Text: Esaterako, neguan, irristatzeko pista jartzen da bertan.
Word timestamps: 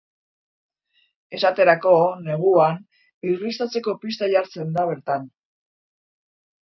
Esaterako, 1.39 1.91
neguan, 2.29 2.81
irristatzeko 3.33 3.97
pista 4.07 4.31
jartzen 4.35 4.75
da 4.79 4.87
bertan. 4.93 5.33